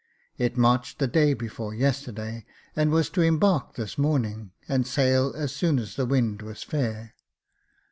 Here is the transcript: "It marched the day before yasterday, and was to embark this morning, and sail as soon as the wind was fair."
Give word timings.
"It 0.45 0.57
marched 0.57 0.97
the 0.97 1.05
day 1.05 1.35
before 1.35 1.75
yasterday, 1.75 2.43
and 2.75 2.89
was 2.89 3.07
to 3.11 3.21
embark 3.21 3.75
this 3.75 3.99
morning, 3.99 4.49
and 4.67 4.87
sail 4.87 5.31
as 5.37 5.51
soon 5.51 5.77
as 5.77 5.95
the 5.95 6.07
wind 6.07 6.41
was 6.41 6.63
fair." 6.63 7.13